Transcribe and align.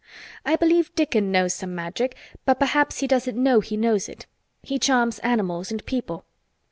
I 0.43 0.55
believe 0.55 0.95
Dickon 0.95 1.31
knows 1.31 1.53
some 1.53 1.75
Magic, 1.75 2.15
but 2.43 2.57
perhaps 2.59 3.01
he 3.01 3.07
doesn't 3.07 3.37
know 3.37 3.59
he 3.59 3.77
knows 3.77 4.09
it. 4.09 4.25
He 4.63 4.79
charms 4.79 5.19
animals 5.19 5.69
and 5.69 5.85
people. 5.85 6.25